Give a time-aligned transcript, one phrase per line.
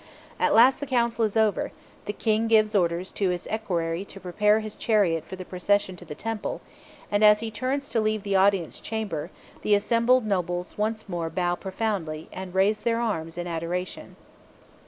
[0.39, 1.71] At last the council is over,
[2.05, 6.05] the King gives orders to his equerry to prepare his chariot for the procession to
[6.05, 6.59] the temple,
[7.11, 9.29] and, as he turns to leave the audience chamber,
[9.61, 14.15] the assembled nobles once more bow profoundly, and raise their arms in adoration.